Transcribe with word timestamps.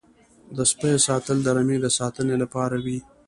د 0.57 0.57
سپیو 0.71 0.99
ساتل 1.07 1.37
د 1.43 1.47
رمې 1.57 1.77
د 1.81 1.87
ساتنې 1.97 2.35
لپاره 2.43 2.75
وي. 2.85 2.99